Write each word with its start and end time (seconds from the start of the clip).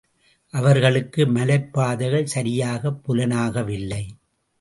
அவர்களுக்கு 0.53 1.27
மலைப் 1.27 1.73
பாதைகள் 1.73 2.25
சரியாகப் 2.25 3.01
புலனாகவில்லை. 3.03 4.01